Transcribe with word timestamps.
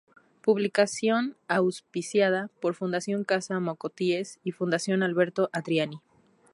Publicación 0.41 1.37
auspiciada 1.47 2.49
por 2.59 2.73
Fundación 2.73 3.23
Casa 3.23 3.59
Mocotíes 3.59 4.39
y 4.43 4.49
Fundación 4.51 5.03
Alberto 5.03 5.51
Adriani. 5.53 5.99